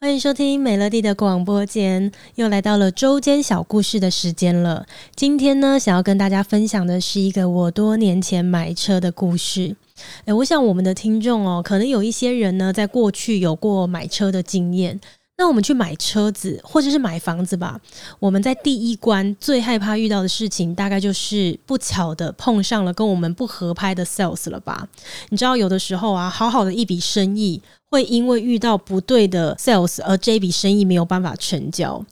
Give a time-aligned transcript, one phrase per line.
[0.00, 4.86] 欢迎收听美乐蒂的广播间，又来到了周间小故事的时间了。
[5.14, 9.76] 今天呢，想要跟大家分享的是一个我多年前买车的故事。
[10.24, 14.98] 诶，我想我们的听众哦，可能有一些人呢，在过去有过买车的经验。
[15.38, 17.78] 那我们去买车子或者是买房子吧，
[18.18, 24.88] 我们在第一关最害怕遇到的事情，大概就是不巧的碰上了跟我们不合拍的 sales 了吧？
[25.28, 32.04] 你知道，有的时候啊，好好的一笔生意，会因为遇到不对的 sales 而这笔生意没有办法成交。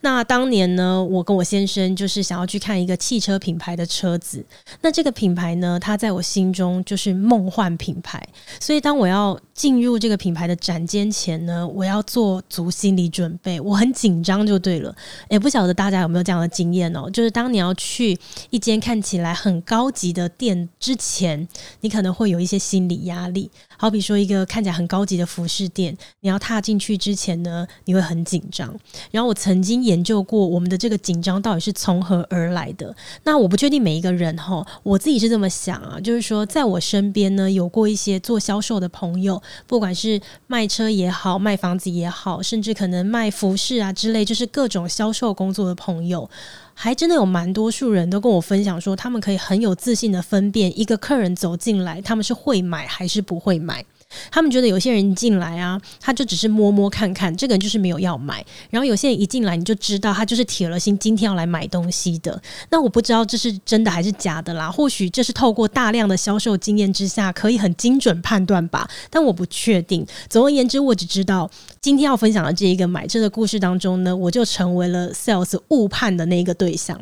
[0.00, 4.44] 那当年呢，我跟我先生就是想要去看一个汽车品牌的车子。
[4.80, 8.20] 那这个品牌呢，它在我心中就是梦幻品牌。
[8.58, 14.94] 所以当我要进入这个品牌的展间前呢，我要做足心理准备，我很紧张就对了。
[15.28, 18.16] 也不晓得大家有没有这样的经验哦，就是当你要去
[18.50, 21.48] 一间看起来很高级的店之前，
[21.80, 23.50] 你可能会有一些心理压力。
[23.76, 28.72] 好比说一个看起来很高级的服饰店，你要踏进去之前呢，你会很紧张。
[29.10, 29.88] 然后我曾经。
[29.88, 32.94] 研究过我们的这个紧张到底是从何而来的。
[33.24, 46.28] 那我不确定每一个人哈，我自己是这么想啊，就是说在我身边呢，有过一些做销售的朋友，不管是卖车也好，卖房子也好，甚至可能卖服饰啊之类，就是各种销售工作的朋友，
[46.74, 53.84] 还真的有蛮多数人都跟我分享说，他们可以很有自信的分辨一个客人走进来，他们是会买还是不会买。
[54.30, 58.44] 他们觉得有些人进来啊，他就只是摸摸看看，这个人就是没有要买。
[58.70, 62.40] 然后有些人一进来，你就知道他就是铁了心今天要来买东西的。
[62.70, 70.06] 那我不知道这是真的还是假的啦，或许这是透过大量的销售经验之下可以很精准判断吧，但我不确定。
[70.28, 71.50] 总而言之，我只知道
[71.80, 76.98] 今天要分享的这一个买车的故事当中呢，我就成为了 sales 误判的那个对象。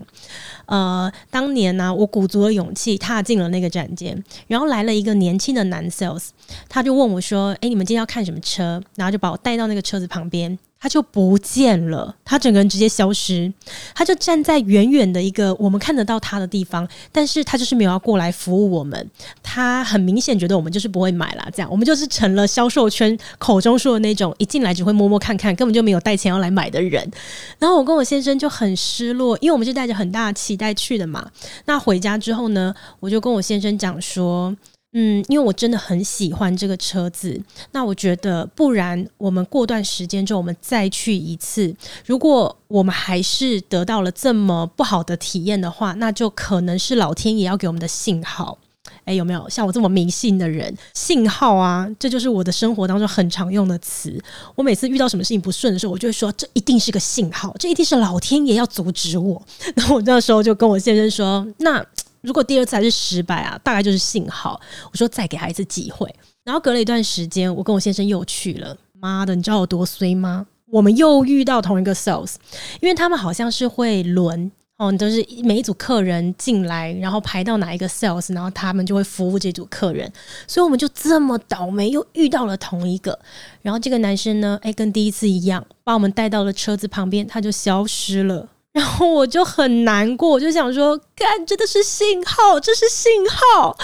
[0.66, 6.28] 呃，当年呢、我鼓足了勇气踏进了那个展间，然后来了一个年轻的男 sales，
[6.68, 10.58] 他就问我说：“诶，你们今天要看什么车？”然后就把我带到那个车子旁边。
[10.78, 13.52] 他就不见了，他整个人直接消失，
[13.94, 19.10] 他就站在远远的一个我们看得到他的地方，但是他就是没有要过来服务我们，
[19.42, 27.10] 他很明显觉得我们就是不会买啦，这样我们就是成了销售圈口中说的那种一进来只会摸摸看看，根本就没有带钱要来买的人。
[27.58, 31.30] 然后我跟我先生就很失落，因为我们是带着很大的期待去的嘛。
[31.64, 34.54] 那回家之后呢，我就跟我先生讲说。
[34.98, 37.38] 嗯，因为我真的很喜欢这个车子，
[37.72, 41.76] 那我觉得不然我们过段时间之后我们再去一次，
[42.06, 48.56] 如果我们还是得到了这么不好的体验的话，那就可能是老天爷要给我们的信号。
[49.04, 50.74] 诶，有没有像我这么迷信的人？
[50.94, 54.18] 信号啊，这就是我的生活当中很常用的词。
[54.54, 59.40] 我每次遇到什么事情不顺的时候，我就会说这一定是个信号，这一定是老天爷要阻止我。
[59.76, 61.84] 然后我那时候就跟我先生说，那。
[62.26, 64.60] 如果第二次还是失败啊，大概就是信号。
[64.90, 66.12] 我说再给他一次机会。
[66.42, 68.76] 然后隔了一段时间，我跟我先生又去了。
[69.00, 70.44] 妈的，你知道有多衰吗？
[70.72, 72.34] 我们又遇到同一个 sales，
[72.80, 80.12] 因为他们好像是会轮哦，就是每一组客人进来，然后排到哪一个 sales，然后他们就会服务这组客人。
[80.48, 83.16] 所以我们就这么倒霉，又遇到了同一个。
[83.62, 88.48] 然后这个男生呢，诶，跟第一次一样，把我们带到了车子旁边，他就消失了。
[88.76, 93.74] 然后我就很难过，我就想说，干，真的是信号，这是信号。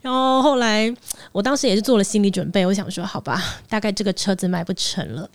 [0.00, 0.94] 然后后来，
[1.32, 5.28] 我当时也是做了心理准备，我想说，好吧，大概这个车子买不成了。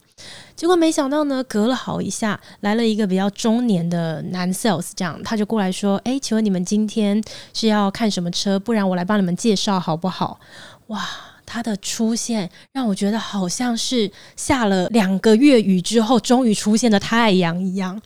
[0.56, 7.22] 结果没想到呢，隔了好一下，来了一个比较中年的男 sales，这样他就过来说：“哎，请问你们今天
[7.54, 8.58] 是要看什么车？
[8.58, 10.40] 不然我来帮你们介绍好不好？”
[10.88, 11.06] 哇，
[11.46, 18.02] 他的出现让我觉得好像是下了两个月雨之后，终于出现的太阳一样。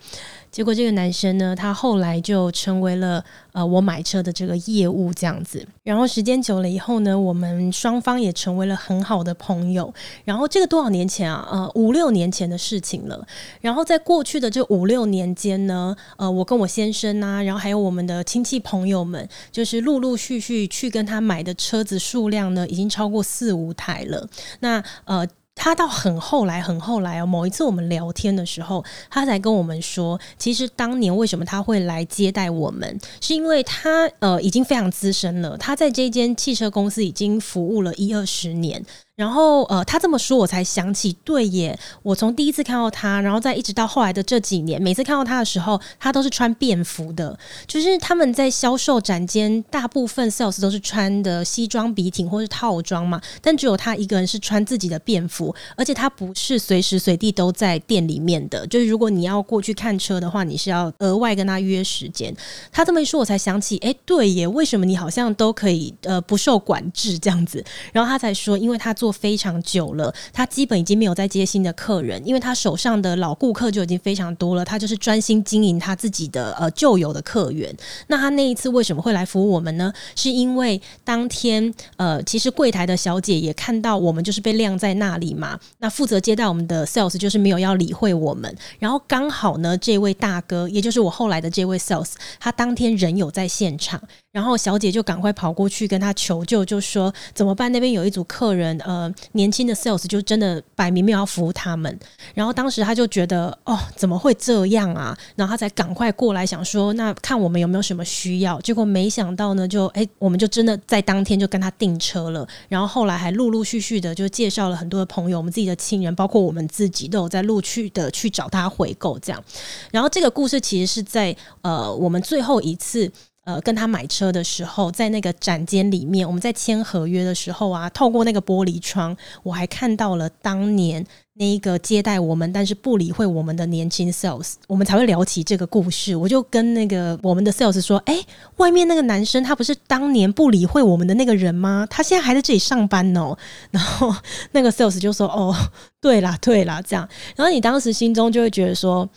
[0.57, 5.63] 结果这个男生呢，他后来就成为了呃我买车的这个业务这样子。
[5.83, 9.93] 然后时间久了以后呢，我们双方也成为了很好的朋友。
[10.25, 13.23] 然后这个多少年前啊，呃五六年前的事情了。
[13.61, 24.27] 然后在过去的这五六年间呢，呃我跟我先生啊，然后还有我们的亲戚朋友们，就是陆陆续续去跟他买的车子数量呢，已经超过四五台了。
[24.61, 25.23] 那呃。
[25.57, 27.25] 他到很后来，很后来哦。
[27.25, 35.57] 某一次我们聊天的时候，他才跟我们说，其实当年为什么他会来接待我们，是因为他呃已经非常资深了。
[35.57, 38.85] 他在这间汽车公司已经服务了一二十年。
[39.17, 47.35] 然后呃，他这么说，我才想起，对耶，我从第一次看到他，然后再一直到后来的这几年，每次看到他的时候，他都是穿便服的。
[47.65, 58.67] 就是他们在销售展间，大部分 sales 都是穿的西装笔挺或是套装嘛，但只有他一个人是穿自己的便服，而且他不是随时随地都在店里面的。
[58.67, 62.31] 就是如果你要过去看车的话，你是要额外跟他约时间。
[62.71, 67.65] 他这么一说，我才想起，哎，对耶，为什么你好像都可以呃不受管制这样子？
[67.91, 69.06] 然后他才说，因为他做。
[69.07, 77.73] 做非常久了，他基本已经没有再接新的客人，因为他手上的老顾客就已经非常多了，他就是专心经营他自己的呃旧有的客源。
[78.07, 79.93] 那他那一次为什么会来服务我们呢？
[80.13, 92.11] 是因为当天呃，其实柜台的小姐也看到我们就是被晾在那里嘛，那负责接待我们的 sales 就是没有要理会我们，然后刚好呢，这位大哥，也就是我后来的这位 sales，
[92.41, 94.01] 他当天人有在现场。
[94.33, 97.71] 然后小姐就赶快跑过去跟他求救，就说怎么办？
[97.71, 98.96] 那边有一组客人，呃，
[99.33, 101.99] 年轻的 sales 就真的摆明没有要服务他们。
[102.33, 105.17] 然后当时他就觉得，哦，怎么会这样啊？
[105.35, 108.59] 然后他才赶快过来想说，那看我们有没有什么需要。
[108.61, 112.47] 结果没想到呢，就哎，我们就真的在当天就跟他订车了。
[112.69, 119.43] 然后后来还陆陆续续的就介绍了很多的朋友，我们自己的亲人，包括我们自己都有在陆续的去找他回购这样。
[119.91, 123.11] 然后这个故事其实是在呃我们最后一次。
[123.47, 131.01] 呃，跟他买车的时候，在那个展间里面，我们在签合约的时候啊，透过那个玻璃窗，我还看到了当年
[131.35, 136.13] 那一个接待我们但是不理会我们的年轻 sales，我们才会聊起这个故事。
[136.13, 138.21] 我就跟那个我们的 sales 说：“哎，
[138.57, 141.87] 外面那个男生，他不是当年不理会我们的那个人吗？
[141.89, 143.33] 他现在还在这里上班哦。”
[143.71, 144.13] 然后
[144.51, 145.55] 那个 sales 就说：“哦，
[146.01, 147.07] 对啦，对啦，这样。”
[147.37, 149.07] 然后你当时心中就会觉得说：“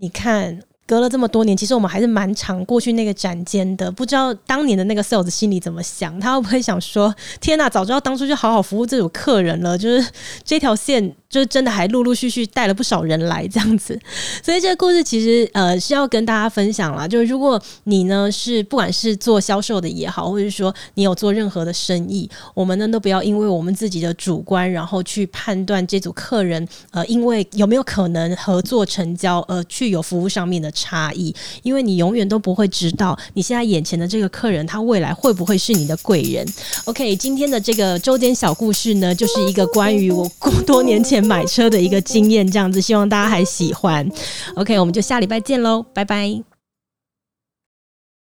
[0.00, 3.90] 你看。”隔了这么多年，其实我们还是蛮常过去那个展间的。
[3.90, 10.08] 不知道当年的那个 sales 心里怎么想，他会不会想说：“天哪，早知道当初就好好服务这种客人了。”就是
[10.44, 11.14] 这条线。
[11.28, 13.98] 就是真的还陆陆续续带了不少人来这样子，
[14.44, 17.06] 所以这个故事其实呃是要跟大家分享啦。
[17.06, 31.34] 就是如果你呢是不管是做销售的也好，或者是说你有做任何的生意，我们呢都不要因为我们自己的主观，然后去判断这组客人呃因为有没有可能合作成交而去有服务上面的差异，
[31.64, 36.46] 因为你永远都不会知道你现在眼前的这个客人他未来会不会是你的贵人。
[36.84, 41.16] OK，今天的这个周间小故事呢，就是一个关于我过多年前。
[41.26, 44.06] 买车的一个经验，这样子，希望大家还喜欢。
[44.54, 46.55] OK，我们就下礼拜见喽，拜拜。